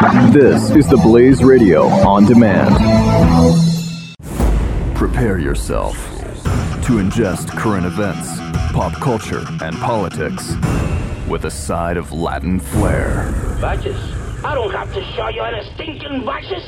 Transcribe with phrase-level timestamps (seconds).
[0.00, 2.74] This is the Blaze Radio on demand.
[4.94, 5.94] Prepare yourself
[6.86, 8.38] to ingest current events,
[8.72, 10.54] pop culture, and politics
[11.28, 13.30] with a side of Latin flair.
[13.58, 14.14] Vices?
[14.42, 16.66] I don't have to show you any stinking vices.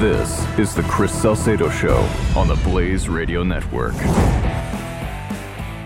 [0.00, 3.94] This is the Chris Salcedo Show on the Blaze Radio Network.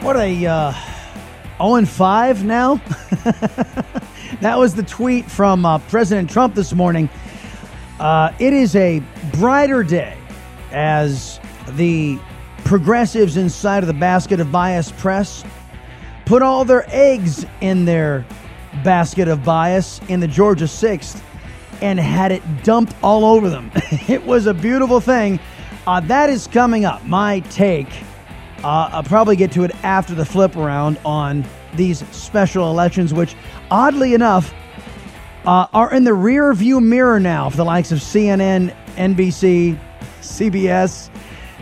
[0.03, 0.75] What a uh,
[1.59, 2.75] 0 and 5 now.
[4.40, 7.08] that was the tweet from uh, President Trump this morning.
[8.00, 9.03] Uh, it is a
[9.34, 10.17] brighter day
[10.71, 11.40] as
[11.71, 12.18] the
[12.64, 15.44] progressives inside of the basket of bias press
[16.29, 18.25] put all their eggs in their
[18.84, 21.22] basket of bias in the Georgia 6th
[21.81, 23.70] and had it dumped all over them.
[24.09, 25.40] it was a beautiful thing.
[25.86, 27.03] Uh, that is coming up.
[27.06, 27.89] My take.
[28.64, 31.44] Uh, I'll probably get to it after the flip around on
[31.75, 33.36] these special elections, which
[33.70, 34.53] oddly enough
[35.47, 39.78] uh, are in the rear view mirror now for the likes of CNN, NBC,
[40.20, 41.11] CBS,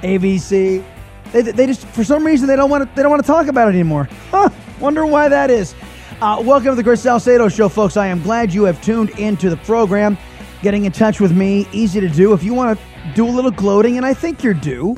[0.03, 0.85] ABC.
[1.33, 3.49] They, they just for some reason they don't want to they don't want to talk
[3.49, 4.09] about it anymore.
[4.31, 4.49] Huh,
[4.81, 5.75] wonder why that is.
[6.23, 7.99] Uh, welcome to the Chris Salcedo Show, folks.
[7.99, 10.17] I am glad you have tuned into the program.
[10.63, 12.33] Getting in touch with me, easy to do.
[12.33, 14.97] If you want to do a little gloating, and I think you're due,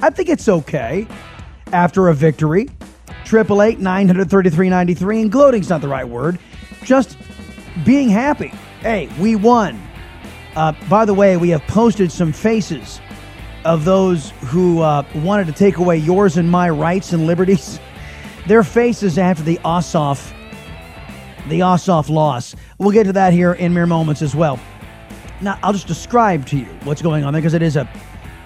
[0.00, 1.06] I think it's okay
[1.72, 2.68] after a victory.
[3.24, 6.38] Triple eight nine hundred thirty three ninety three, and gloating's not the right word.
[6.84, 7.18] Just
[7.84, 8.48] being happy.
[8.80, 9.80] Hey, we won.
[10.54, 13.00] Uh, by the way, we have posted some faces
[13.64, 17.80] of those who uh, wanted to take away yours and my rights and liberties.
[18.46, 20.32] Their faces after the Ossoff,
[21.48, 22.54] the Ossoff loss.
[22.78, 24.58] We'll get to that here in mere moments as well.
[25.42, 27.88] Now, I'll just describe to you what's going on there because it is a,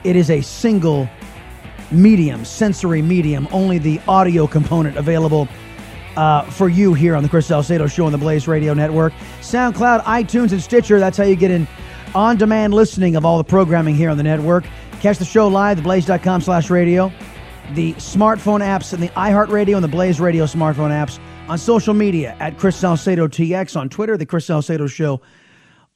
[0.03, 1.09] it is a single
[1.93, 5.49] medium, sensory medium, only the audio component available
[6.17, 10.03] uh, for you here on the Chris Salcedo Show on the Blaze Radio Network, SoundCloud,
[10.05, 10.99] iTunes, and Stitcher.
[10.99, 11.67] That's how you get in
[12.15, 14.65] on-demand listening of all the programming here on the network.
[15.01, 17.11] Catch the show live, theblaze.com slash radio,
[17.73, 22.37] the smartphone apps and the iHeartRadio and the Blaze Radio smartphone apps on social media
[22.39, 25.23] at Chris Salcedo TX on Twitter, the Chris Salcedo Show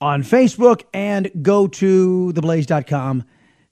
[0.01, 3.25] on Facebook, and go to theblaze.com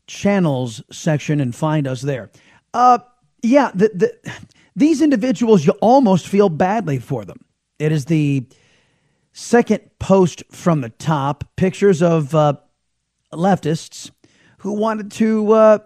[0.06, 2.30] channels section and find us there.
[2.72, 2.98] Uh,
[3.42, 4.40] yeah, the, the,
[4.76, 7.44] these individuals, you almost feel badly for them.
[7.78, 8.46] It is the
[9.32, 12.54] second post from the top pictures of uh,
[13.32, 14.10] leftists
[14.58, 15.78] who wanted to uh,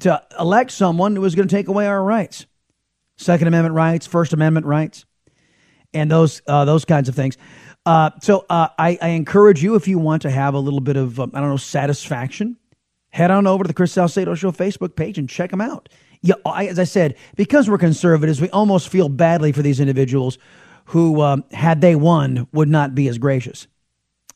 [0.00, 2.46] to elect someone who was going to take away our rights,
[3.16, 5.04] Second Amendment rights, First Amendment rights,
[5.94, 7.36] and those uh, those kinds of things.
[7.84, 10.96] Uh, so uh, I, I, encourage you if you want to have a little bit
[10.96, 12.56] of um, I don't know satisfaction,
[13.12, 15.88] head on over to the Chris Salcedo Show Facebook page and check them out.
[16.20, 20.38] Yeah, I, as I said, because we're conservatives, we almost feel badly for these individuals
[20.86, 23.66] who, um, had they won, would not be as gracious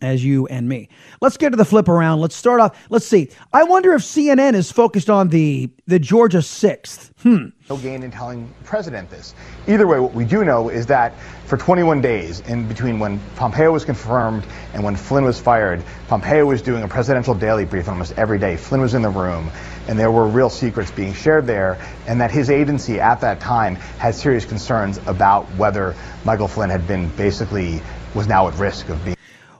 [0.00, 0.88] as you and me.
[1.20, 2.20] Let's get to the flip around.
[2.20, 2.76] Let's start off.
[2.90, 3.30] Let's see.
[3.52, 7.12] I wonder if CNN is focused on the the Georgia sixth.
[7.22, 7.46] Hmm.
[7.68, 9.34] No gain in telling the president this.
[9.66, 11.12] Either way, what we do know is that
[11.46, 16.44] for 21 days, in between when Pompeo was confirmed and when Flynn was fired, Pompeo
[16.44, 18.56] was doing a presidential daily brief almost every day.
[18.56, 19.50] Flynn was in the room,
[19.88, 23.76] and there were real secrets being shared there, and that his agency at that time
[23.76, 27.80] had serious concerns about whether Michael Flynn had been basically
[28.14, 29.15] was now at risk of being.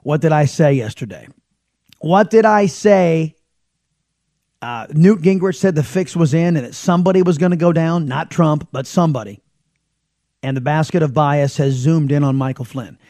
[0.07, 1.27] What did I say yesterday?
[1.99, 3.35] What did I say?
[4.63, 7.73] Uh, Newt Gingrich said the fix was in and that somebody was going to go
[7.73, 9.41] down, not Trump, but somebody.
[10.45, 13.01] And the basket of bias has zoomed in on Michael Flynn.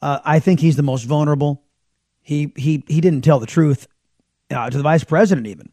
[0.00, 1.64] Uh, I think he's the most vulnerable.
[2.22, 3.86] He he he didn't tell the truth
[4.50, 5.70] uh, to the vice president even.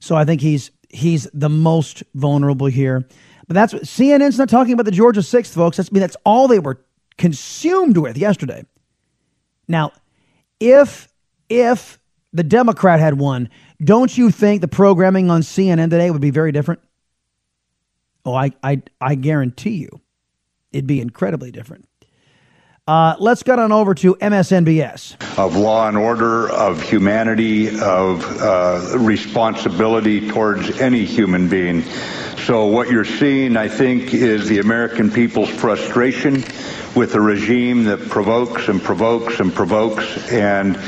[0.00, 3.06] So I think he's he's the most vulnerable here.
[3.46, 5.76] But that's what CNN's not talking about the Georgia sixth, folks.
[5.76, 6.84] That's I mean that's all they were
[7.18, 8.64] consumed with yesterday.
[9.68, 9.92] Now,
[10.60, 11.08] if
[11.48, 11.98] if
[12.32, 13.48] the Democrat had won,
[13.82, 16.80] don't you think the programming on CNN today would be very different?
[18.24, 20.00] Oh, I I I guarantee you,
[20.72, 21.88] it'd be incredibly different.
[22.88, 25.38] Uh, let's get on over to MSNBS.
[25.38, 31.84] Of law and order, of humanity, of uh, responsibility towards any human being.
[32.48, 36.36] So, what you're seeing, I think, is the American people's frustration
[36.96, 40.80] with a regime that provokes and provokes and provokes and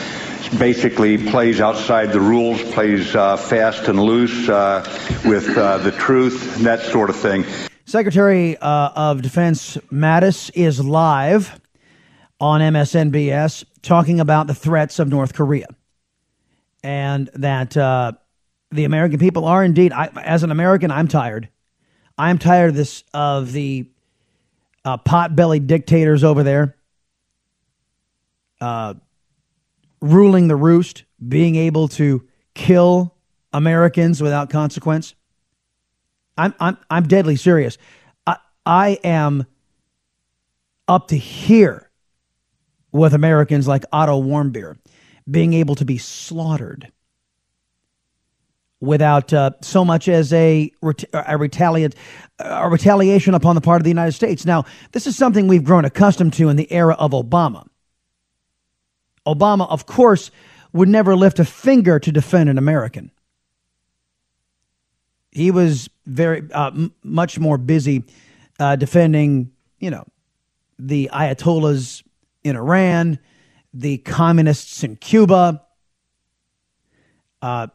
[0.59, 4.83] basically plays outside the rules, plays uh, fast and loose uh,
[5.27, 7.45] with uh, the truth, that sort of thing.
[7.85, 11.61] Secretary uh, of Defense Mattis is live
[12.41, 15.67] on MSNBS talking about the threats of North Korea
[16.83, 18.13] and that uh,
[18.71, 21.49] the American people are indeed, I, as an American, I'm tired.
[22.17, 23.89] I'm tired of this, of the
[24.85, 26.77] uh, pot bellied dictators over there.
[28.61, 28.95] Uh,
[30.01, 33.15] ruling the roost, being able to kill
[33.53, 35.15] Americans without consequence.
[36.37, 37.79] I'm I'm I'm deadly serious.
[38.27, 39.47] I I am
[40.89, 41.91] up to here
[42.93, 44.77] with Americans like Otto Warmbier
[45.31, 46.91] being able to be slaughtered
[48.81, 50.73] without uh, so much as a,
[51.13, 51.95] a, retaliate,
[52.39, 54.47] a retaliation upon the part of the United States.
[54.47, 57.67] Now, this is something we've grown accustomed to in the era of Obama.
[59.27, 60.31] Obama, of course,
[60.73, 63.11] would never lift a finger to defend an American.
[65.31, 68.05] He was very uh, m- much more busy
[68.59, 70.05] uh, defending, you know,
[70.79, 72.03] the Ayatollahs
[72.43, 73.19] in Iran,
[73.75, 75.63] the communists in Cuba,
[77.43, 77.69] uh,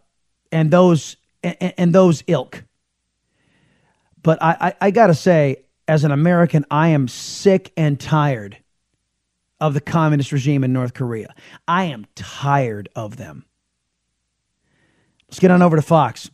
[0.55, 2.63] and those and, and, those ilk.
[4.23, 5.57] But I, I, I got to say,
[5.87, 8.57] as an American, I am sick and tired
[9.59, 11.35] of the communist regime in North Korea.
[11.67, 13.45] I am tired of them.
[15.27, 16.31] Let's get on over to Fox.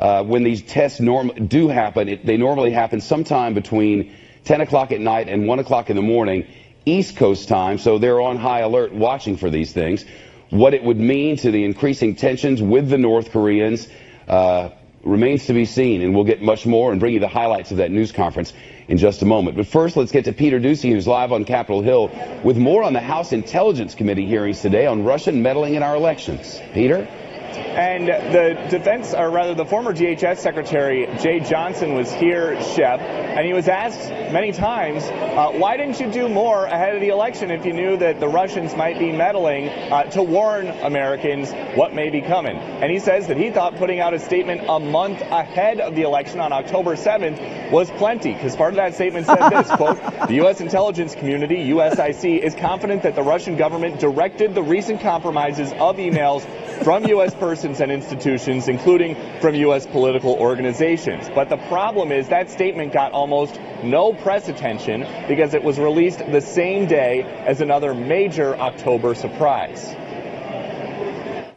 [0.00, 4.14] Uh, when these tests norm- do happen, it, they normally happen sometime between
[4.44, 6.44] 10 o'clock at night and 1 o'clock in the morning,
[6.84, 10.04] East Coast time, so they're on high alert watching for these things.
[10.50, 13.88] What it would mean to the increasing tensions with the North Koreans
[14.28, 14.70] uh,
[15.02, 17.78] remains to be seen, and we'll get much more and bring you the highlights of
[17.78, 18.52] that news conference
[18.88, 19.56] in just a moment.
[19.56, 22.10] But first, let's get to Peter Doocy, who's live on Capitol Hill
[22.42, 26.60] with more on the House Intelligence Committee hearings today on Russian meddling in our elections.
[26.72, 27.08] Peter?
[27.56, 33.46] And the defense, or rather the former DHS Secretary Jeh Johnson was here, Shep, and
[33.46, 37.50] he was asked many times, uh, why didn't you do more ahead of the election
[37.50, 42.10] if you knew that the Russians might be meddling uh, to warn Americans what may
[42.10, 42.56] be coming?
[42.56, 46.02] And he says that he thought putting out a statement a month ahead of the
[46.02, 49.98] election on October 7th was plenty, because part of that statement said this, quote,
[50.28, 50.60] the U.S.
[50.60, 56.44] intelligence community, USIC, is confident that the Russian government directed the recent compromises of emails
[56.82, 57.34] from U.S.
[57.34, 59.86] persons and institutions, including from U.S.
[59.86, 61.28] political organizations.
[61.34, 66.18] But the problem is that statement got almost no press attention because it was released
[66.18, 69.94] the same day as another major October surprise.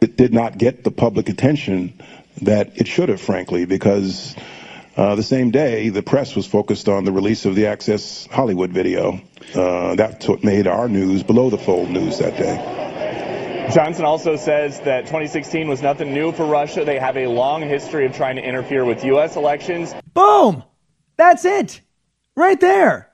[0.00, 1.94] It did not get the public attention
[2.42, 4.36] that it should have, frankly, because
[4.96, 8.70] uh, the same day the press was focused on the release of the Access Hollywood
[8.70, 9.20] video.
[9.54, 12.87] Uh, that's what made our news below the fold news that day.
[13.72, 16.84] Johnson also says that 2016 was nothing new for Russia.
[16.84, 19.36] They have a long history of trying to interfere with U.S.
[19.36, 19.94] elections.
[20.14, 20.64] Boom!
[21.18, 21.82] That's it.
[22.34, 23.10] Right there.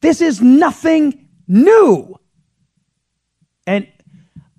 [0.00, 2.18] This is nothing new.
[3.66, 3.86] And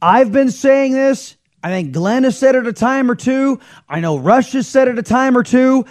[0.01, 1.35] I've been saying this.
[1.63, 3.59] I think Glenn has said it a time or two.
[3.89, 5.85] I know Rush has said it a time or two.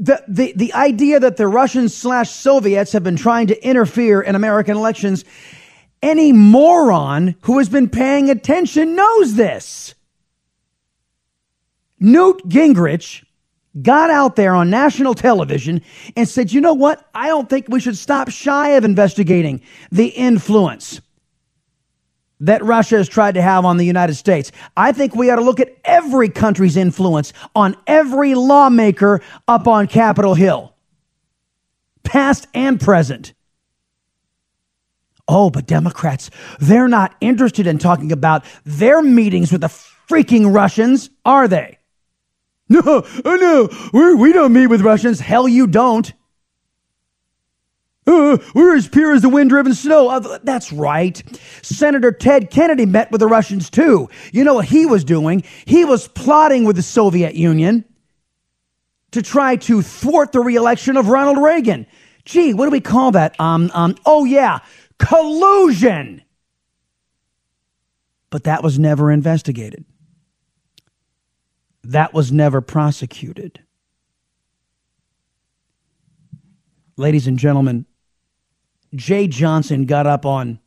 [0.00, 4.34] The, the, the idea that the Russians slash Soviets have been trying to interfere in
[4.34, 5.24] American elections
[6.02, 9.94] any moron who has been paying attention knows this.
[12.00, 13.24] Newt Gingrich
[13.82, 15.82] got out there on national television
[16.16, 17.08] and said, you know what?
[17.14, 21.00] I don't think we should stop shy of investigating the influence
[22.40, 24.52] that Russia has tried to have on the United States.
[24.76, 29.88] I think we ought to look at every country's influence on every lawmaker up on
[29.88, 30.72] Capitol Hill,
[32.04, 33.34] past and present.
[35.28, 41.10] Oh, but Democrats, they're not interested in talking about their meetings with the freaking Russians,
[41.24, 41.78] are they?
[42.70, 42.82] No,
[43.24, 45.20] oh no, we're, we don't meet with Russians.
[45.20, 46.12] Hell, you don't.
[48.06, 50.08] Uh, we're as pure as the wind driven snow.
[50.08, 51.22] Uh, that's right.
[51.62, 54.10] Senator Ted Kennedy met with the Russians too.
[54.32, 55.44] You know what he was doing?
[55.64, 57.84] He was plotting with the Soviet Union
[59.10, 61.86] to try to thwart the reelection of Ronald Reagan.
[62.24, 63.38] Gee, what do we call that?
[63.40, 64.58] Um, um, oh yeah,
[64.98, 66.22] collusion.
[68.30, 69.84] But that was never investigated.
[71.84, 73.60] That was never prosecuted.
[76.96, 77.86] Ladies and gentlemen,
[78.94, 80.58] Jeh Johnson got up on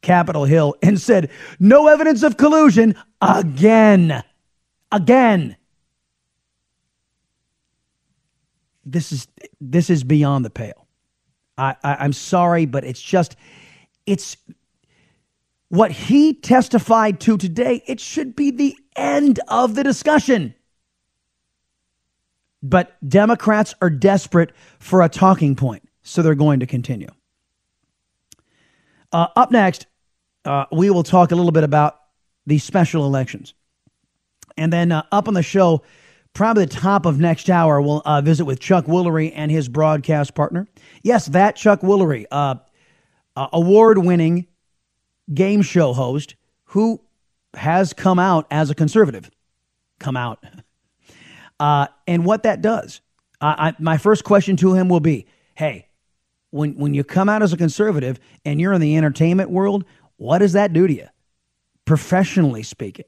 [0.00, 4.22] Capitol Hill and said, No evidence of collusion again.
[4.92, 5.56] Again.
[8.84, 9.26] This is
[9.60, 10.85] this is beyond the pale.
[11.58, 13.36] I, I I'm sorry, but it's just
[14.06, 14.36] it's
[15.68, 17.82] what he testified to today.
[17.86, 20.54] It should be the end of the discussion.
[22.62, 27.08] But Democrats are desperate for a talking point, so they're going to continue.
[29.12, 29.86] Uh, up next,
[30.44, 32.00] uh, we will talk a little bit about
[32.46, 33.54] the special elections.
[34.56, 35.82] And then uh, up on the show,
[36.36, 40.34] probably the top of next hour, we'll uh, visit with Chuck Woolery and his broadcast
[40.34, 40.68] partner.
[41.02, 42.56] Yes, that Chuck Woolery, uh,
[43.34, 44.46] uh, award winning
[45.32, 47.00] game show host who
[47.54, 49.30] has come out as a conservative.
[49.98, 50.44] Come out.
[51.58, 53.00] Uh, and what that does.
[53.40, 55.88] I, my first question to him will be hey,
[56.50, 59.86] when, when you come out as a conservative and you're in the entertainment world,
[60.18, 61.06] what does that do to you,
[61.86, 63.06] professionally speaking?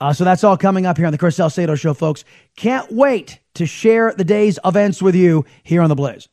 [0.00, 2.24] Uh, so that's all coming up here on the Chris Salcedo Show, folks.
[2.56, 6.28] Can't wait to share the day's events with you here on The Blaze.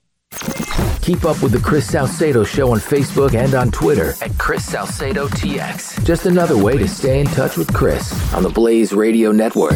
[1.02, 5.28] Keep up with the Chris Salcedo Show on Facebook and on Twitter at Chris Salcedo
[5.28, 6.04] TX.
[6.04, 9.76] Just another way to stay in touch with Chris on the Blaze Radio Network.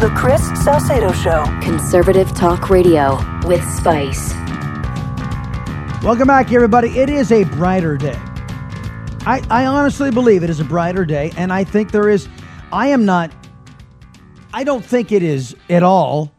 [0.00, 1.44] The Chris Salcedo Show.
[1.60, 4.32] Conservative Talk Radio with Spice.
[6.02, 6.88] Welcome back, everybody.
[6.98, 8.18] It is a brighter day.
[9.26, 12.30] I, I honestly believe it is a brighter day, and I think there is.
[12.72, 13.30] I am not.
[14.54, 16.32] I don't think it is at all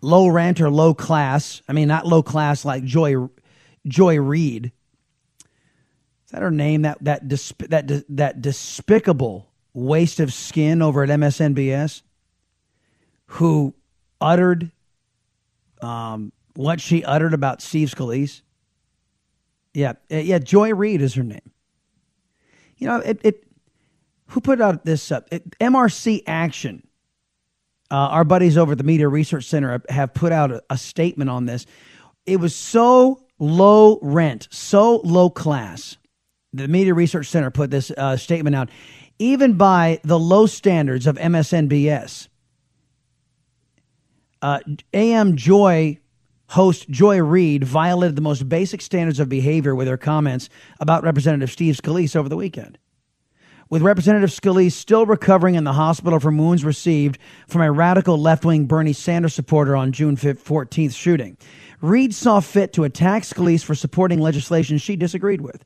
[0.00, 1.60] low rent or low class.
[1.68, 3.28] I mean, not low class like Joy
[3.86, 4.72] Joy Reid.
[6.24, 6.80] Is that her name?
[6.80, 12.00] That that that that despicable waste of skin over at MSNBS
[13.30, 13.72] who
[14.20, 14.72] uttered
[15.80, 18.42] um, what she uttered about Steve Scalise.
[19.72, 21.52] Yeah, uh, yeah, Joy Reid is her name.
[22.76, 23.44] You know, it, it
[24.28, 26.84] who put out this uh, it, MRC Action.
[27.88, 31.30] Uh, our buddies over at the Media Research Center have put out a, a statement
[31.30, 31.66] on this.
[32.26, 35.96] It was so low rent, so low class.
[36.52, 38.70] The Media Research Center put this uh, statement out,
[39.20, 42.26] even by the low standards of MSNBS
[44.42, 44.60] uh,
[44.92, 45.98] AM Joy
[46.48, 50.48] host Joy Reid violated the most basic standards of behavior with her comments
[50.80, 52.76] about Representative Steve Scalise over the weekend.
[53.68, 58.44] With Representative Scalise still recovering in the hospital from wounds received from a radical left
[58.44, 61.36] wing Bernie Sanders supporter on June 14th shooting,
[61.80, 65.64] Reid saw fit to attack Scalise for supporting legislation she disagreed with.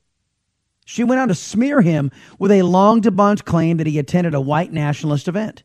[0.84, 4.40] She went on to smear him with a long debunked claim that he attended a
[4.40, 5.62] white nationalist event.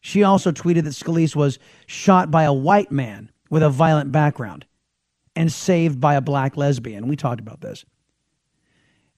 [0.00, 4.66] She also tweeted that Scalise was shot by a white man with a violent background
[5.34, 7.08] and saved by a black lesbian.
[7.08, 7.84] We talked about this.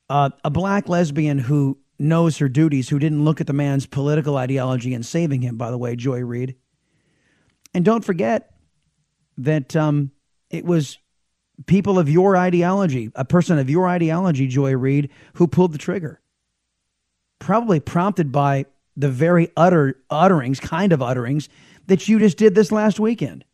[0.09, 4.37] Uh, a black lesbian who knows her duties, who didn't look at the man's political
[4.37, 6.57] ideology in saving him, by the way, Joy Reid.
[7.75, 8.53] And don't forget
[9.39, 10.11] that um,
[10.51, 10.99] it was
[11.67, 16.21] people of your ideology, a person of your ideology, Joy Reid, who pulled the trigger.
[17.39, 18.67] Probably prompted by
[19.00, 21.49] the very utter utterings, kind of utterings
[21.87, 23.45] that you just did this last weekend.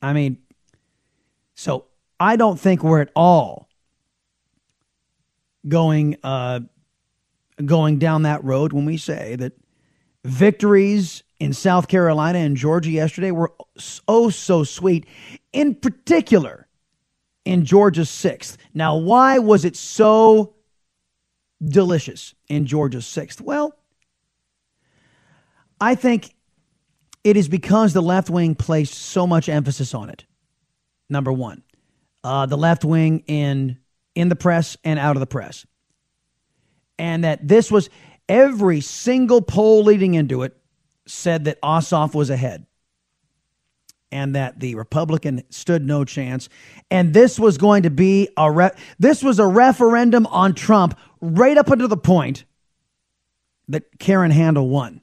[0.00, 0.38] I mean,
[1.54, 1.86] so
[2.20, 3.68] I don't think we're at all
[5.66, 6.60] going uh,
[7.64, 9.52] going down that road when we say that
[10.24, 13.52] victories in South Carolina and Georgia yesterday were
[14.08, 15.06] oh so sweet.
[15.52, 16.68] In particular,
[17.44, 18.58] in Georgia's sixth.
[18.74, 20.54] Now, why was it so
[21.64, 23.40] delicious in Georgia's sixth?
[23.40, 23.74] Well,
[25.82, 26.32] I think
[27.24, 30.24] it is because the left wing placed so much emphasis on it.
[31.10, 31.64] Number one,
[32.22, 33.78] uh, the left wing in
[34.14, 35.66] in the press and out of the press,
[37.00, 37.90] and that this was
[38.28, 40.56] every single poll leading into it
[41.06, 42.64] said that Ossoff was ahead,
[44.12, 46.48] and that the Republican stood no chance,
[46.92, 48.70] and this was going to be a re-
[49.00, 52.44] this was a referendum on Trump right up until the point
[53.66, 55.02] that Karen Handel won.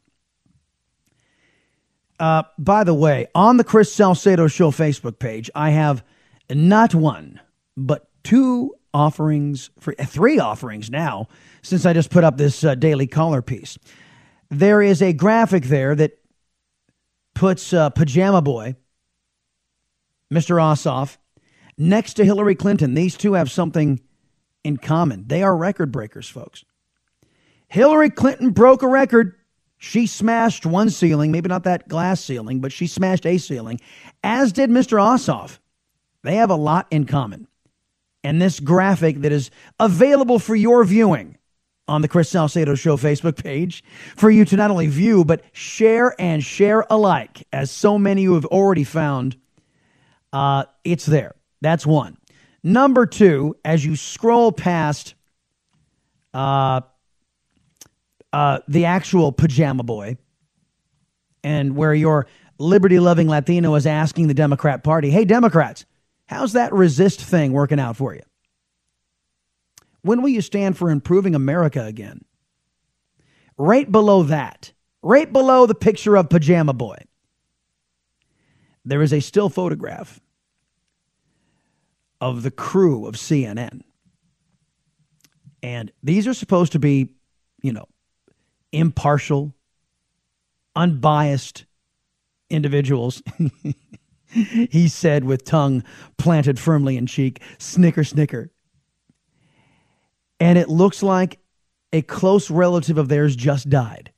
[2.20, 6.04] Uh, by the way, on the Chris Salcedo Show Facebook page, I have
[6.50, 7.40] not one,
[7.78, 11.28] but two offerings, for three offerings now,
[11.62, 13.78] since I just put up this uh, daily caller piece.
[14.50, 16.20] There is a graphic there that
[17.36, 18.76] puts uh, Pajama Boy,
[20.34, 20.58] Mr.
[20.58, 21.18] Ossoff,
[21.78, 22.96] next to Hillary Clinton.
[22.96, 24.02] These two have something
[24.64, 25.26] in common.
[25.28, 26.66] They are record breakers, folks.
[27.68, 29.36] Hillary Clinton broke a record
[29.80, 33.80] she smashed one ceiling, maybe not that glass ceiling, but she smashed a ceiling,
[34.24, 35.00] as did Mr.
[35.00, 35.60] Ossoff.
[36.22, 37.48] They have a lot in common.
[38.22, 41.38] And this graphic that is available for your viewing
[41.88, 43.82] on the Chris Salcedo Show Facebook page
[44.18, 48.34] for you to not only view, but share and share alike, as so many you
[48.34, 49.38] have already found.
[50.34, 51.36] Uh, it's there.
[51.62, 52.18] That's one.
[52.62, 55.16] Number two, as you scroll past
[56.34, 56.82] uh,
[58.34, 60.18] uh, the actual pajama boy,
[61.44, 65.86] and where your liberty loving Latino is asking the Democrat Party, hey, Democrats,
[66.28, 68.22] how's that resist thing working out for you?
[70.02, 72.24] When will you stand for improving America again?
[73.58, 74.72] Right below that,
[75.02, 76.98] right below the picture of Pajama Boy,
[78.86, 80.22] there is a still photograph
[82.22, 83.82] of the crew of CNN.
[85.62, 87.16] And these are supposed to be,
[87.62, 87.86] you know,
[88.72, 89.54] impartial,
[90.76, 91.66] unbiased
[92.50, 93.22] individuals.
[94.28, 95.84] he said with tongue
[96.18, 98.52] planted firmly in cheek, snicker, snicker.
[100.40, 101.40] And it looks like
[101.92, 104.12] a close relative of theirs just died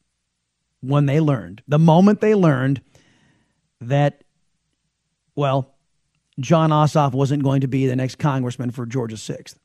[0.82, 2.82] when they learned, the moment they learned
[3.82, 4.24] that,
[5.36, 5.76] well,
[6.40, 9.56] Jon Ossoff wasn't going to be the next congressman for Georgia 6th.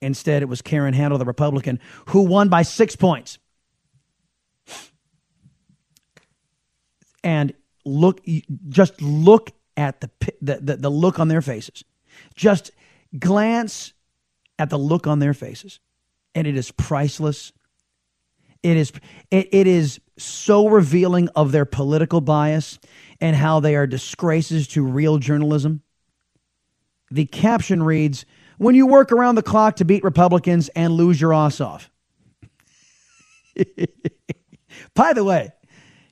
[0.00, 3.38] Instead, it was Karen Handel, the Republican, who won by six points.
[7.24, 7.52] And
[7.84, 8.20] look,
[8.68, 10.10] just look at the,
[10.40, 11.84] the, the, the look on their faces.
[12.34, 12.70] Just
[13.18, 13.92] glance
[14.58, 15.80] at the look on their faces.
[16.34, 17.52] And it is priceless.
[18.62, 18.92] It is,
[19.30, 22.78] it, it is so revealing of their political bias
[23.20, 25.82] and how they are disgraces to real journalism.
[27.10, 28.26] The caption reads
[28.58, 31.90] When you work around the clock to beat Republicans and lose your ass off.
[34.94, 35.52] By the way,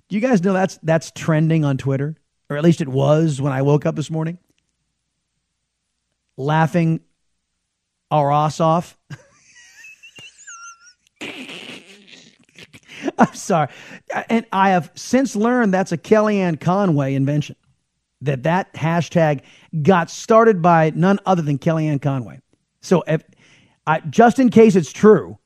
[0.09, 2.17] do you guys know that's that's trending on Twitter?
[2.49, 4.39] Or at least it was when I woke up this morning.
[6.37, 7.01] Laughing
[8.11, 8.97] our ass off.
[13.19, 13.69] I'm sorry.
[14.29, 17.57] And I have since learned that's a Kellyanne Conway invention.
[18.23, 19.43] That that hashtag
[19.83, 22.41] got started by none other than Kellyanne Conway.
[22.81, 23.23] So if
[23.87, 25.39] I, just in case it's true,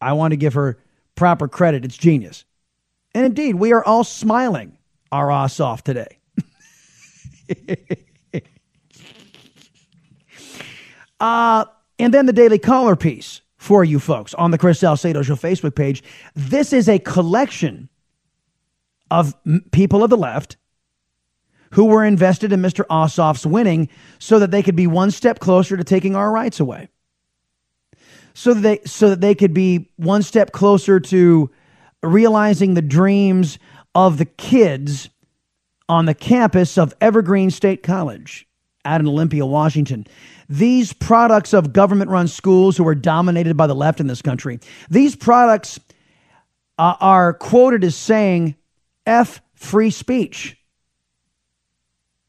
[0.00, 0.78] I want to give her
[1.14, 1.84] proper credit.
[1.84, 2.45] It's genius.
[3.16, 4.76] And indeed, we are all smiling
[5.10, 6.18] our ass off today.
[11.18, 11.64] uh,
[11.98, 15.74] and then the Daily Caller piece for you folks on the Chris Salcedo Show Facebook
[15.74, 16.04] page.
[16.34, 17.88] This is a collection
[19.10, 19.34] of
[19.72, 20.58] people of the left
[21.70, 22.84] who were invested in Mr.
[22.90, 26.90] Ossoff's winning so that they could be one step closer to taking our rights away.
[28.34, 31.50] So that they, so that they could be one step closer to
[32.02, 33.58] realizing the dreams
[33.94, 35.08] of the kids
[35.88, 38.46] on the campus of Evergreen State College
[38.84, 40.06] out in Olympia, Washington.
[40.48, 44.60] These products of government run schools who are dominated by the left in this country,
[44.88, 45.80] these products
[46.78, 48.54] uh, are quoted as saying,
[49.06, 50.56] F free speech.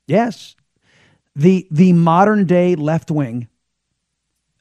[0.08, 0.56] Yes,
[1.36, 3.48] the, the modern day left wing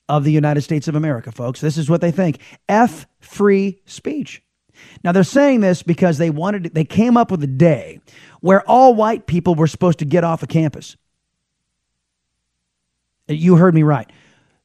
[0.09, 1.61] of the United States of America, folks.
[1.61, 4.43] This is what they think F free speech.
[5.05, 8.01] Now they're saying this because they wanted they came up with a day
[8.41, 10.97] where all white people were supposed to get off of campus.
[13.29, 14.11] You heard me right.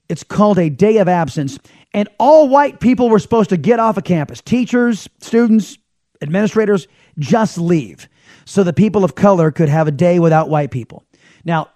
[0.10, 1.58] It's called a day of absence
[1.94, 4.42] and all white people were supposed to get off of campus.
[4.42, 5.78] Teachers, students,
[6.22, 6.88] administrators
[7.20, 8.08] just leave
[8.46, 11.06] so the people of color could have a day without white people.
[11.44, 11.70] Now,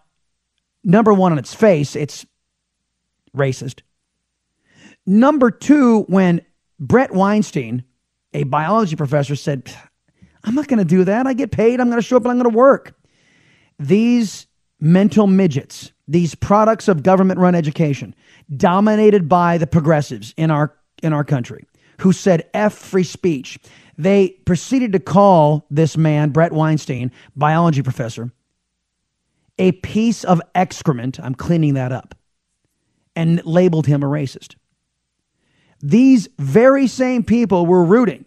[0.83, 2.25] number 1 on its face, it's
[3.35, 3.81] racist.
[5.05, 6.41] Number 2 when
[6.79, 7.83] Bret Weinstein
[8.35, 9.73] a biology professor said,
[10.43, 11.25] I'm not going to do that.
[11.25, 11.79] I get paid.
[11.79, 12.93] I'm going to show up and I'm going to work.
[13.79, 14.47] These
[14.79, 18.13] mental midgets, these products of government run education,
[18.55, 21.65] dominated by the progressives in our, in our country,
[22.01, 23.57] who said F free speech,
[23.97, 28.31] they proceeded to call this man, Bret Weinstein, biology professor,
[29.57, 31.21] a piece of excrement.
[31.21, 32.15] I'm cleaning that up.
[33.15, 34.55] And labeled him a racist.
[35.81, 38.25] These very same people were rooting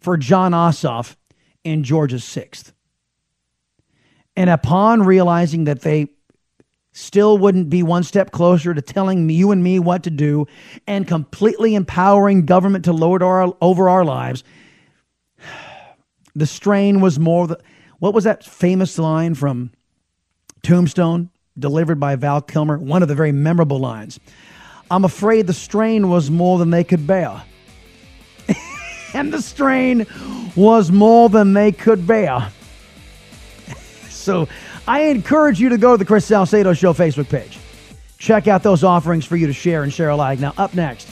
[0.00, 1.16] for Jon Ossoff
[1.64, 2.72] in Georgia's sixth.
[4.36, 6.08] And upon realizing that they
[6.92, 10.46] still wouldn't be one step closer to telling you and me what to do
[10.86, 14.44] and completely empowering government to lord our, over our lives,
[16.34, 17.46] the strain was more.
[17.46, 17.60] The,
[17.98, 19.72] what was that famous line from
[20.62, 22.78] Tombstone, delivered by Val Kilmer?
[22.78, 24.20] One of the very memorable lines.
[24.90, 27.42] I'm afraid the strain was more than they could bear.
[29.14, 30.06] and the strain
[30.54, 32.50] was more than they could bear.
[34.08, 34.48] so
[34.86, 37.58] I encourage you to go to the Chris Salcedo Show Facebook page.
[38.18, 40.38] check out those offerings for you to share and share alike.
[40.38, 41.08] Now, up next,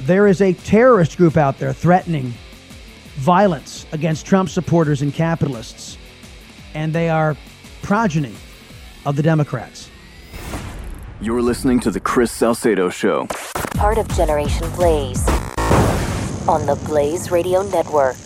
[0.00, 2.32] there is a terrorist group out there threatening
[3.16, 5.98] violence against Trump supporters and capitalists,
[6.74, 7.36] and they are
[7.82, 8.34] progeny
[9.04, 9.90] of the Democrats.
[11.24, 13.26] You're listening to The Chris Salcedo Show.
[13.78, 15.26] Part of Generation Blaze
[16.46, 18.18] on the Blaze Radio Network.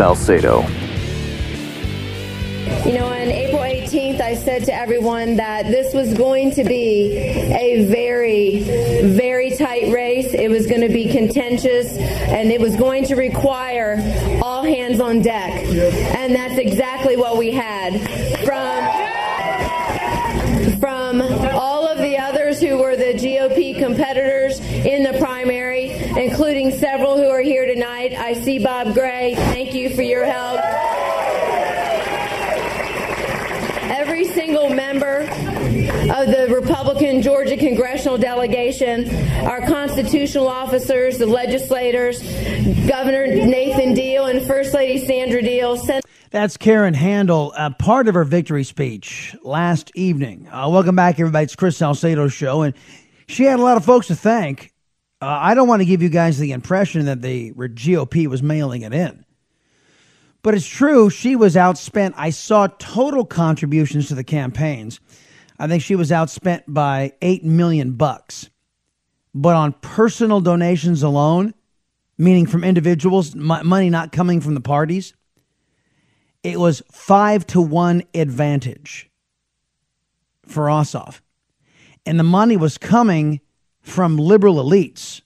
[0.00, 0.62] Salcedo.
[2.86, 7.18] You know, on April 18th, I said to everyone that this was going to be
[7.18, 8.60] a very,
[9.10, 10.32] very tight race.
[10.32, 13.98] It was going to be contentious, and it was going to require
[14.42, 15.66] all hands on deck.
[16.16, 18.00] And that's exactly what we had.
[18.46, 19.10] From
[20.80, 21.20] from
[21.52, 27.28] all of the others who were the GOP competitors in the primary, including several who
[27.28, 27.59] are here
[28.44, 29.34] see Bob Gray.
[29.34, 30.60] Thank you for your help.
[33.90, 39.08] Every single member of the Republican Georgia congressional delegation,
[39.44, 42.20] our constitutional officers, the legislators,
[42.88, 48.14] Governor Nathan Deal and First Lady Sandra Deal, Sen- That's Karen Handel, uh, part of
[48.14, 50.48] her victory speech last evening.
[50.48, 51.44] Uh, welcome back, everybody.
[51.44, 52.74] It's Chris Salcedo show, and
[53.26, 54.72] she had a lot of folks to thank.
[55.22, 58.82] Uh, I don't want to give you guys the impression that the GOP was mailing
[58.82, 59.24] it in,
[60.42, 61.10] but it's true.
[61.10, 62.14] She was outspent.
[62.16, 65.00] I saw total contributions to the campaigns.
[65.58, 68.48] I think she was outspent by eight million bucks,
[69.34, 71.52] but on personal donations alone,
[72.16, 75.14] meaning from individuals, money not coming from the parties
[76.42, 79.10] it was five to one advantage
[80.46, 81.20] for Ossoff.
[82.06, 83.40] And the money was coming
[83.90, 85.20] from liberal elites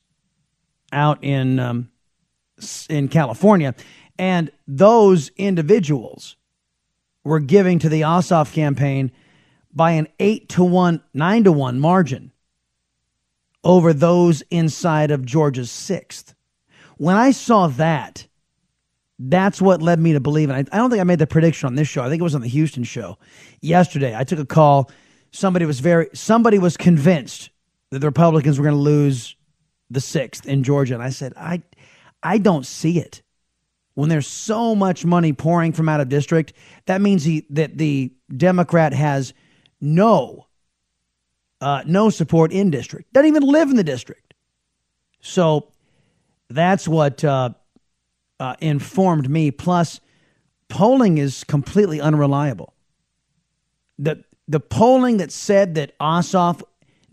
[0.92, 1.90] out in, um,
[2.88, 3.74] in California.
[4.18, 6.37] And those individuals
[7.24, 9.11] were giving to the Ossoff campaign
[9.72, 12.33] by an eight to one, nine to one margin
[13.64, 16.35] over those inside of Georgia's sixth.
[16.96, 18.27] When I saw that,
[19.18, 20.50] that's what led me to believe.
[20.50, 22.03] And I, I don't think I made the prediction on this show.
[22.03, 23.18] I think it was on the Houston show
[23.61, 24.14] yesterday.
[24.14, 24.90] I took a call.
[25.33, 27.50] Somebody was very somebody was convinced
[27.94, 29.37] that the Republicans were going to lose
[29.88, 31.62] the sixth in Georgia, and I said, I
[32.24, 33.22] I don't see it.
[33.94, 36.54] When there's so much money pouring from out of district,
[36.87, 39.33] that means he, that the Democrat has
[39.80, 40.48] no
[41.61, 43.12] uh, no support in district.
[43.12, 44.35] Doesn't even live in the district.
[45.20, 45.68] So
[46.50, 47.50] that's what uh,
[48.40, 49.52] uh, informed me.
[49.52, 50.00] Plus,
[50.68, 52.74] polling is completely unreliable.
[54.00, 56.61] The the polling that said that Ossoff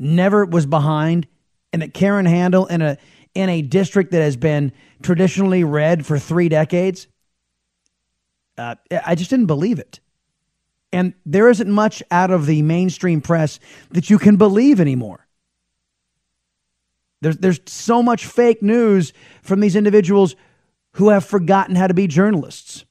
[0.01, 1.27] never was behind,
[1.71, 2.97] and that Karen Handel in a
[3.33, 7.07] in a district that has been traditionally red for three decades,
[8.57, 10.01] uh, I just didn't believe it.
[10.91, 13.59] And there isn't much out of the mainstream press
[13.91, 15.25] that you can believe anymore.
[17.21, 20.35] There's, there's so much fake news from these individuals
[20.93, 22.83] who have forgotten how to be journalists.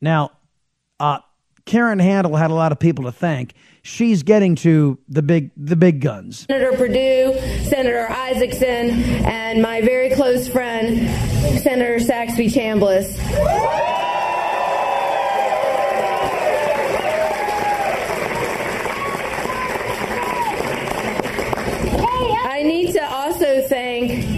[0.00, 0.30] Now,
[0.98, 1.18] uh,
[1.66, 3.52] Karen Handel had a lot of people to thank.
[3.82, 6.46] She's getting to the big the big guns.
[6.50, 8.90] Senator Perdue, Senator Isakson,
[9.24, 11.08] and my very close friend,
[11.60, 13.18] Senator Saxby Chambliss.
[22.44, 24.29] I need to also thank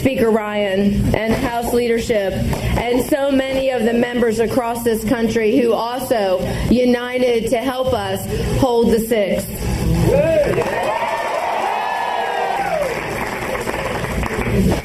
[0.00, 5.74] Speaker Ryan and House leadership and so many of the members across this country who
[5.74, 8.18] also united to help us
[8.58, 9.44] hold the six.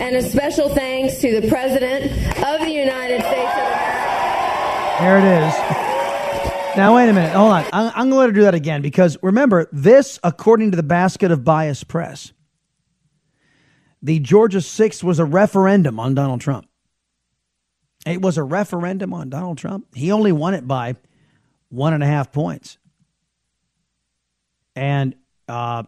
[0.01, 2.11] And a special thanks to the President
[2.43, 4.97] of the United States of America.
[4.99, 5.53] There it is.
[6.75, 7.31] Now, wait a minute.
[7.31, 7.63] Hold on.
[7.71, 10.83] I'm, I'm going to let her do that again because remember, this, according to the
[10.83, 12.33] basket of bias press,
[14.05, 16.67] the Georgia 6 was a referendum on Donald Trump.
[18.05, 19.87] It was a referendum on Donald Trump.
[19.95, 20.95] He only won it by
[21.69, 22.77] one and a half points.
[24.75, 25.15] And,
[25.47, 25.83] uh,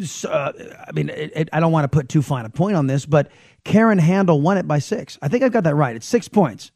[0.00, 0.52] so, uh,
[0.86, 3.04] I mean, it, it, I don't want to put too fine a point on this,
[3.04, 3.32] but
[3.64, 5.18] Karen Handel won it by six.
[5.20, 5.96] I think I've got that right.
[5.96, 6.70] It's six points.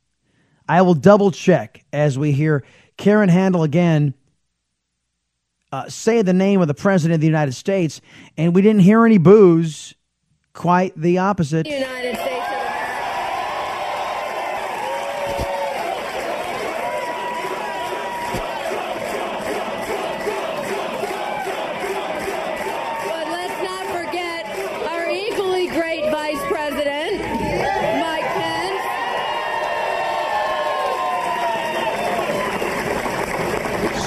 [0.69, 2.65] I will double check as we hear
[2.97, 4.15] Karen Handel again
[5.71, 8.01] uh, say the name of the President of the United States,
[8.37, 9.95] and we didn't hear any boos.
[10.55, 11.67] Quite the opposite.
[11.67, 12.35] United States.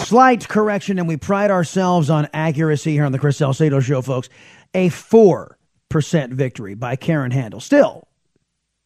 [0.08, 4.30] slight correction, and we pride ourselves on accuracy here on the Chris Salcedo Show, folks.
[4.74, 5.57] A four
[5.92, 7.60] victory by Karen Handel.
[7.60, 8.08] Still,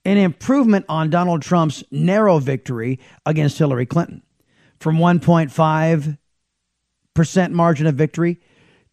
[0.05, 4.23] an improvement on Donald Trump's narrow victory against Hillary Clinton
[4.79, 8.39] from 1.5% margin of victory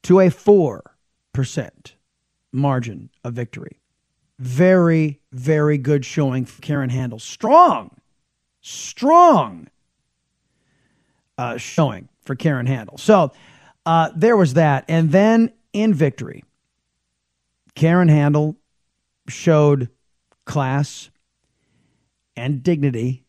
[0.03, 0.83] to a 4%
[2.53, 3.81] margin of victory.
[4.39, 7.19] Very, very good showing for Karen Handel.
[7.19, 7.97] Strong,
[8.61, 9.69] strong
[11.37, 12.99] uh, showing for Karen Handel.
[12.99, 13.33] So
[13.87, 14.85] uh, there was that.
[14.89, 16.45] And then in victory,
[17.79, 18.57] Karen Handel
[19.29, 19.89] showed
[20.47, 21.11] class
[22.35, 23.25] and dignity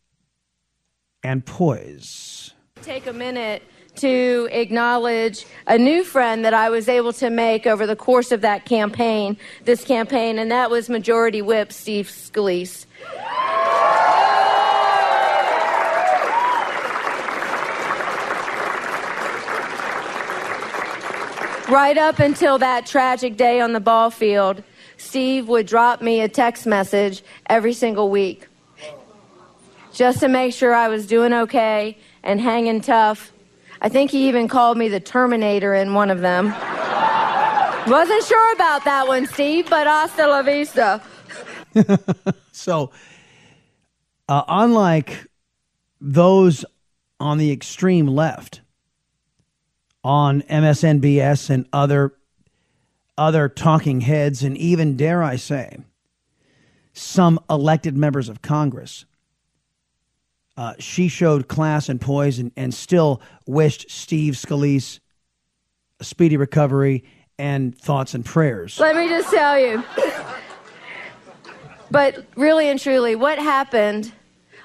[1.21, 2.55] and poise.
[2.81, 3.61] Take a minute
[3.97, 8.41] to acknowledge a new friend that I was able to make over the course of
[8.41, 12.87] that campaign, this campaign, and that was Majority Whip Steve Scalise.
[21.69, 24.63] Right up until that tragic day on the ball field,
[24.97, 28.47] Steve would drop me a text message every single week
[29.93, 33.31] just to make sure I was doing okay and hanging tough.
[33.81, 36.47] I think he even called me the Terminator in one of them.
[37.87, 41.01] Wasn't sure about that one, Steve, but hasta la vista.
[42.51, 42.89] so,
[44.27, 45.27] uh, unlike
[46.01, 46.65] those
[47.19, 48.61] on the extreme left,
[50.03, 52.13] on MSNBS and other
[53.17, 55.77] other talking heads, and even dare I say,
[56.93, 59.03] some elected members of Congress.
[60.55, 64.99] Uh, she showed class and poise and, and still wished Steve Scalise
[65.99, 67.03] a speedy recovery
[67.37, 68.79] and thoughts and prayers.
[68.79, 69.83] Let me just tell you.
[71.91, 74.11] but really and truly, what happened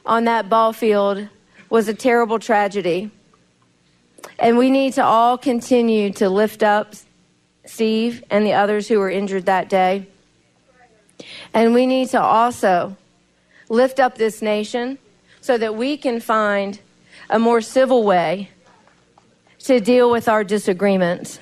[0.06, 1.28] on that ball field
[1.70, 3.10] was a terrible tragedy.
[4.38, 6.94] And we need to all continue to lift up
[7.66, 10.06] Steve and the others who were injured that day.
[11.52, 12.96] And we need to also
[13.68, 14.98] lift up this nation
[15.40, 16.80] so that we can find
[17.30, 18.50] a more civil way
[19.60, 21.38] to deal with our disagreements.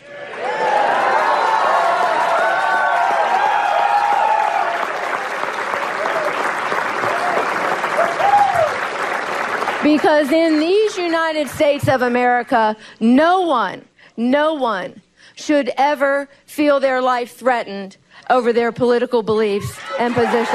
[9.82, 10.81] Because in these
[11.12, 13.84] United States of America, no one,
[14.16, 15.02] no one
[15.34, 17.98] should ever feel their life threatened
[18.30, 20.48] over their political beliefs and positions.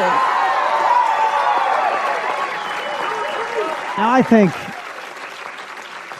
[3.98, 4.52] Now, I think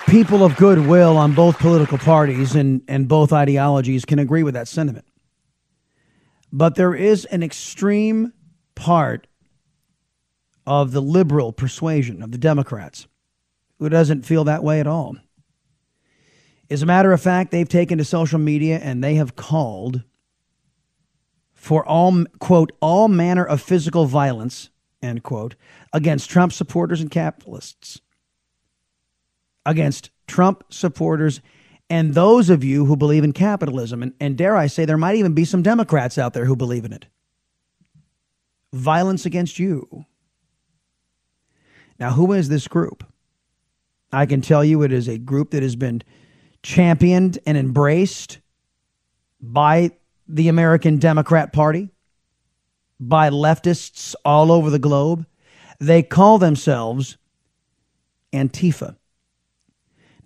[0.08, 4.68] people of goodwill on both political parties and, and both ideologies can agree with that
[4.68, 5.06] sentiment.
[6.52, 8.34] But there is an extreme
[8.76, 9.26] part
[10.68, 13.08] of the liberal persuasion of the Democrats
[13.80, 15.18] who doesn't feel that way at all.
[16.70, 20.04] As a matter of fact, they've taken to social media and they have called
[21.54, 24.70] for all, quote, all manner of physical violence,
[25.02, 25.56] end quote,
[25.94, 28.02] against Trump supporters and capitalists.
[29.66, 31.42] Against Trump supporters
[31.90, 34.04] and those of you who believe in capitalism.
[34.04, 36.86] And, and dare I say, there might even be some Democrats out there who believe
[36.86, 37.06] in it.
[38.74, 40.06] Violence against you.
[42.00, 43.06] Now, who is this group?
[44.12, 46.02] I can tell you it is a group that has been
[46.64, 48.40] championed and embraced
[49.42, 49.92] by
[50.28, 51.90] the American Democrat Party,
[53.00, 55.26] by leftists all over the globe.
[55.80, 57.18] They call themselves
[58.34, 58.96] Antifa.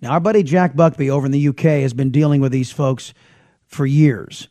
[0.00, 3.14] Now, our buddy Jack Buckby over in the UK has been dealing with these folks
[3.66, 4.48] for years.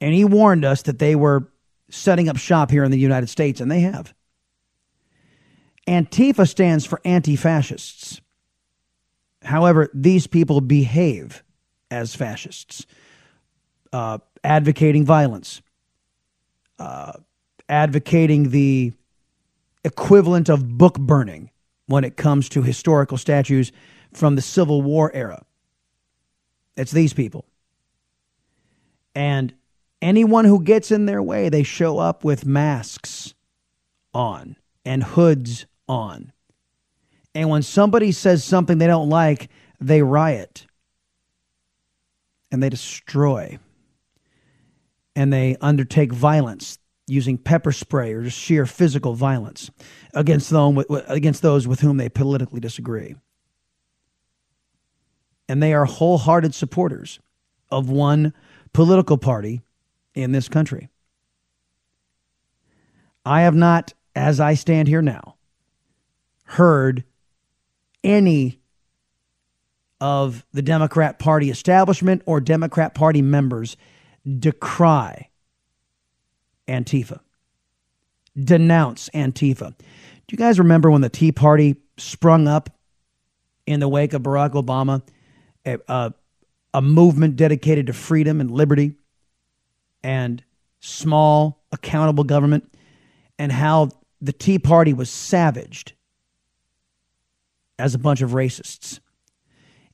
[0.00, 1.50] And he warned us that they were
[1.90, 4.14] setting up shop here in the United States, and they have.
[5.88, 8.20] Antifa stands for anti fascists.
[9.42, 11.42] However, these people behave
[11.90, 12.86] as fascists,
[13.92, 15.62] uh, advocating violence,
[16.78, 17.12] uh,
[17.68, 18.92] advocating the
[19.84, 21.50] equivalent of book burning
[21.86, 23.72] when it comes to historical statues
[24.12, 25.44] from the Civil War era.
[26.76, 27.44] It's these people.
[29.14, 29.54] And
[30.00, 33.34] anyone who gets in their way, they show up with masks
[34.14, 36.32] on and hoods on.
[37.34, 40.66] And when somebody says something they don't like, they riot
[42.50, 43.58] and they destroy
[45.14, 49.70] and they undertake violence using pepper spray or just sheer physical violence
[50.14, 53.14] against, them, against those with whom they politically disagree.
[55.48, 57.18] And they are wholehearted supporters
[57.70, 58.32] of one
[58.72, 59.62] political party
[60.14, 60.88] in this country.
[63.24, 65.36] I have not, as I stand here now,
[66.44, 67.04] heard
[68.02, 68.60] any
[70.00, 73.76] of the Democrat Party establishment or Democrat Party members
[74.38, 75.28] decry
[76.66, 77.20] Antifa,
[78.36, 79.76] denounce Antifa.
[79.76, 82.70] Do you guys remember when the Tea Party sprung up
[83.66, 85.02] in the wake of Barack Obama?
[85.66, 86.14] A, a,
[86.72, 88.94] a movement dedicated to freedom and liberty
[90.02, 90.42] and
[90.78, 92.72] small, accountable government,
[93.38, 93.90] and how
[94.22, 95.92] the Tea Party was savaged
[97.80, 99.00] as a bunch of racists.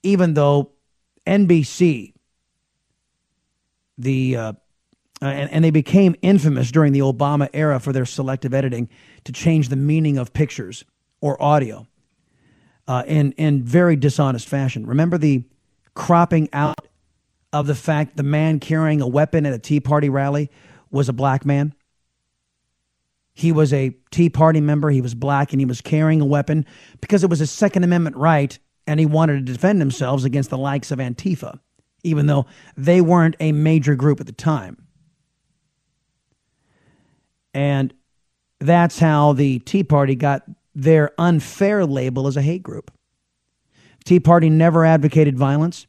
[0.02, 0.72] Even though
[1.26, 2.12] NBC,
[3.98, 4.52] the uh,
[5.22, 8.88] and, and they became infamous during the Obama era for their selective editing
[9.24, 10.84] to change the meaning of pictures
[11.20, 11.86] or audio
[12.86, 14.86] uh, in in very dishonest fashion.
[14.86, 15.44] Remember the
[15.94, 16.86] cropping out
[17.52, 20.50] of the fact the man carrying a weapon at a Tea Party rally
[20.90, 21.74] was a black man.
[23.36, 24.88] He was a Tea Party member.
[24.88, 26.64] He was black and he was carrying a weapon
[27.02, 30.56] because it was a Second Amendment right and he wanted to defend himself against the
[30.56, 31.60] likes of Antifa,
[32.02, 32.46] even though
[32.78, 34.86] they weren't a major group at the time.
[37.52, 37.92] And
[38.58, 40.44] that's how the Tea Party got
[40.74, 42.90] their unfair label as a hate group.
[44.06, 45.86] Tea Party never advocated violence.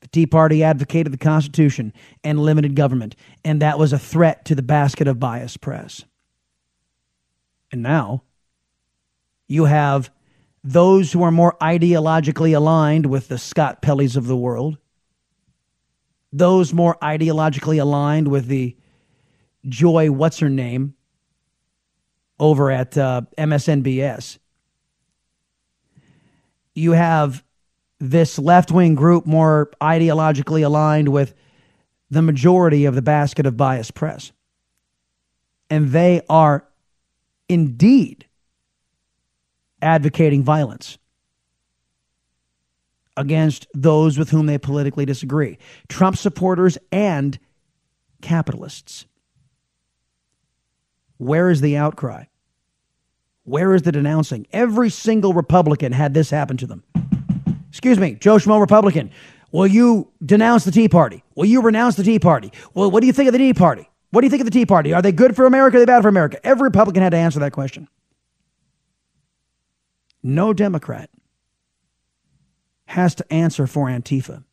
[0.00, 1.92] The Tea Party advocated the Constitution
[2.24, 6.06] and limited government, and that was a threat to the basket of bias press.
[7.70, 8.22] And now
[9.48, 10.10] you have
[10.62, 14.78] those who are more ideologically aligned with the Scott Pelley's of the world,
[16.32, 18.76] those more ideologically aligned with the
[19.68, 20.94] Joy, what's her name,
[22.38, 24.38] over at uh, MSNBS.
[26.74, 27.44] You have
[27.98, 31.34] this left wing group more ideologically aligned with
[32.10, 34.32] the majority of the basket of biased press.
[35.68, 36.66] And they are
[37.50, 38.26] indeed
[39.82, 40.98] advocating violence
[43.16, 45.58] against those with whom they politically disagree
[45.88, 47.38] Trump supporters and
[48.22, 49.04] capitalists.
[51.18, 52.26] Where is the outcry?
[53.42, 54.46] Where is the denouncing?
[54.52, 56.84] Every single Republican had this happen to them.
[57.68, 59.10] Excuse me, Joe Schmo Republican.
[59.50, 61.24] Will you denounce the Tea Party?
[61.34, 62.52] Will you renounce the Tea Party?
[62.74, 63.89] Well, what do you think of the Tea Party?
[64.10, 64.92] What do you think of the Tea Party?
[64.92, 65.76] Are they good for America?
[65.76, 66.38] Are they bad for America?
[66.44, 67.88] Every Republican had to answer that question.
[70.22, 71.10] No Democrat
[72.86, 74.44] has to answer for Antifa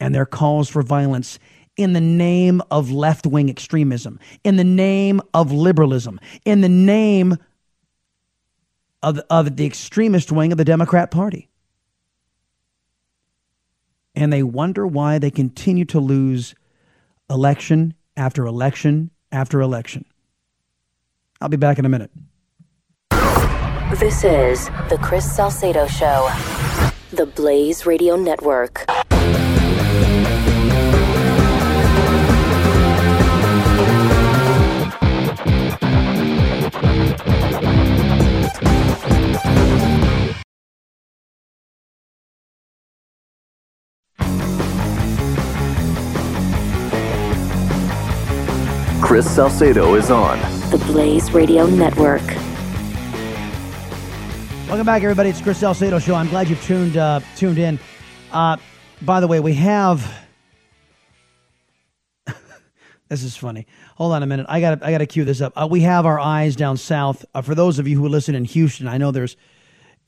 [0.00, 1.38] and their calls for violence
[1.76, 7.36] in the name of left wing extremism, in the name of liberalism, in the name
[9.02, 11.48] of, of the extremist wing of the Democrat Party.
[14.14, 16.54] And they wonder why they continue to lose
[17.32, 20.04] election after election after election.
[21.40, 22.10] I'll be back in a minute.
[23.98, 26.30] This is The Chris Salcedo Show,
[27.10, 28.84] the Blaze Radio Network.
[49.12, 50.38] Chris Salcedo is on
[50.70, 52.26] the Blaze Radio Network.
[54.66, 55.28] Welcome back, everybody.
[55.28, 56.14] It's Chris Salcedo Show.
[56.14, 57.78] I'm glad you've tuned uh, tuned in.
[58.32, 58.56] Uh,
[59.02, 60.10] by the way, we have.
[63.10, 63.66] this is funny.
[63.96, 64.46] Hold on a minute.
[64.48, 65.52] I got I got to cue this up.
[65.60, 67.22] Uh, we have our eyes down south.
[67.34, 69.36] Uh, for those of you who listen in Houston, I know there's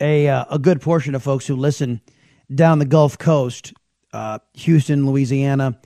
[0.01, 2.01] a uh, a good portion of folks who listen
[2.55, 3.75] down the Gulf Coast,
[4.14, 5.79] uh, Houston, Louisiana,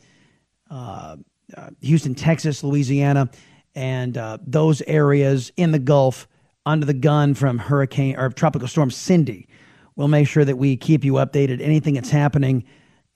[1.80, 3.30] Houston, Texas, Louisiana,
[3.74, 6.28] and those areas in the Gulf
[6.68, 9.48] under the gun from hurricane or tropical storm Cindy.
[9.96, 11.60] We'll make sure that we keep you updated.
[11.60, 12.64] Anything that's happening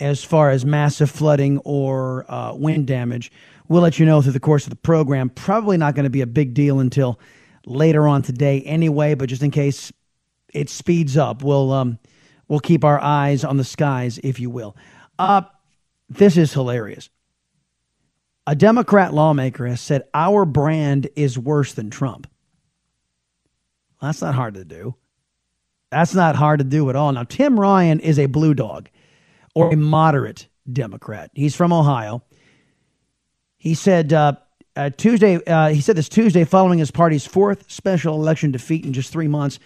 [0.01, 3.31] as far as massive flooding or uh, wind damage,
[3.69, 5.29] we'll let you know through the course of the program.
[5.29, 7.21] Probably not going to be a big deal until
[7.67, 9.15] later on today, anyway.
[9.15, 9.93] But just in case
[10.53, 11.99] it speeds up, we'll um,
[12.49, 14.75] we'll keep our eyes on the skies, if you will.
[15.19, 15.43] Uh,
[16.09, 17.11] this is hilarious.
[18.47, 22.27] A Democrat lawmaker has said our brand is worse than Trump.
[24.01, 24.97] That's not hard to do.
[25.93, 27.13] That's not hard to do at all.
[27.13, 28.89] Now, Tim Ryan is a blue dog
[29.55, 31.31] or a moderate Democrat.
[31.35, 32.23] He's from Ohio.
[33.59, 34.33] He said uh,
[34.75, 38.93] uh, Tuesday, uh, he said this Tuesday following his party's fourth special election defeat in
[38.93, 39.59] just three months.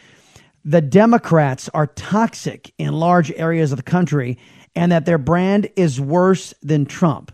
[0.65, 4.37] The Democrats are toxic in large areas of the country
[4.75, 7.33] and that their brand is worse than Trump.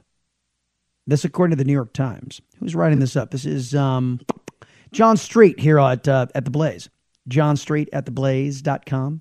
[1.07, 2.41] This, according to the New York Times.
[2.59, 3.31] Who's writing this up?
[3.31, 4.21] This is um,
[4.93, 6.89] Jon Street here at, uh, at the Blaze.
[7.29, 9.21] Jon Street at theblaze.com.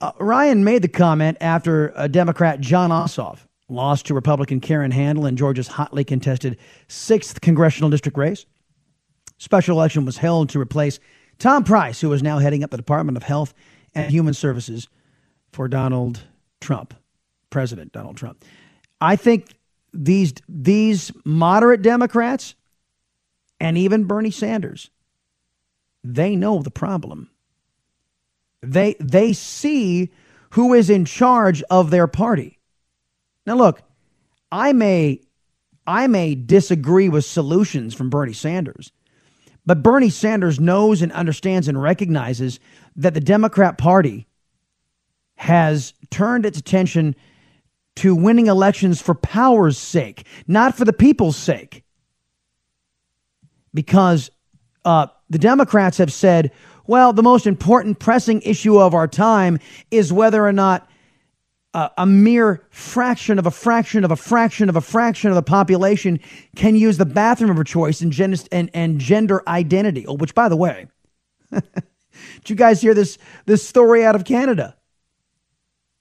[0.00, 5.26] Uh, Ryan made the comment after a Democrat Jon Ossoff lost to Republican Karen Handel
[5.26, 6.58] in Georgia's hotly contested
[6.88, 8.44] 6th congressional district race.
[9.38, 10.98] Special election was held to replace
[11.38, 13.54] Tom Price, who is now heading up the Department of Health
[13.94, 14.88] and Human Services
[15.52, 16.20] for Donald
[16.60, 16.94] Trump,
[17.50, 18.44] President Donald Trump.
[19.00, 19.48] I think
[19.92, 22.54] these these moderate Democrats
[23.60, 24.90] and even Bernie Sanders,
[26.02, 27.30] they know the problem.
[28.62, 30.10] They they see
[30.50, 32.58] who is in charge of their party.
[33.46, 33.82] Now look,
[34.50, 35.20] I may
[35.86, 38.92] I may disagree with solutions from Bernie Sanders,
[39.66, 42.60] but Bernie Sanders knows and understands and recognizes
[42.96, 44.26] that the Democrat Party
[45.36, 47.16] has turned its attention
[47.96, 51.84] to winning elections for power's sake, not for the people's sake.
[53.74, 54.30] Because
[54.84, 56.52] uh, the Democrats have said,
[56.86, 59.58] well, the most important pressing issue of our time
[59.90, 60.88] is whether or not
[61.74, 65.42] uh, a mere fraction of a fraction of a fraction of a fraction of the
[65.42, 66.20] population
[66.54, 70.06] can use the bathroom of her choice and, gen- and, and gender identity.
[70.06, 70.86] Oh, which, by the way,
[71.50, 71.62] did
[72.46, 73.16] you guys hear this,
[73.46, 74.76] this story out of Canada?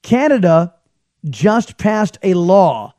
[0.04, 0.74] Canada
[1.30, 2.94] just passed a law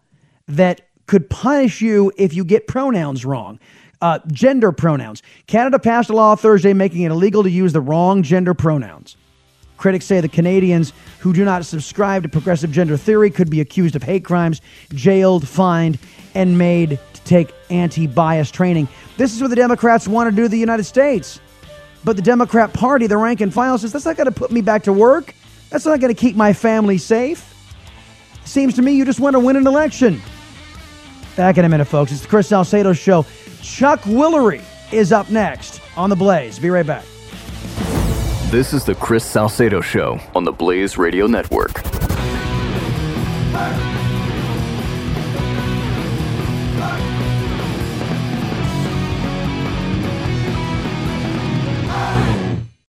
[0.48, 3.58] that could punish you if you get pronouns wrong.
[4.00, 5.22] Uh, gender pronouns.
[5.46, 9.16] Canada passed a law Thursday making it illegal to use the wrong gender pronouns.
[9.76, 13.96] Critics say the Canadians who do not subscribe to progressive gender theory could be accused
[13.96, 14.60] of hate crimes,
[14.94, 15.98] jailed, fined,
[16.34, 18.88] and made to take anti bias training.
[19.16, 21.40] This is what the Democrats want to do to the United States.
[22.04, 24.60] But the Democrat Party, the rank and file, says that's not going to put me
[24.60, 25.34] back to work.
[25.70, 27.51] That's not going to keep my family safe.
[28.44, 30.20] Seems to me you just want to win an election.
[31.36, 32.12] Back in a minute, folks.
[32.12, 33.24] It's the Chris Salcedo Show.
[33.62, 34.62] Chuck Willery
[34.92, 36.58] is up next on The Blaze.
[36.58, 37.04] Be right back.
[38.50, 41.82] This is the Chris Salcedo Show on the Blaze Radio Network.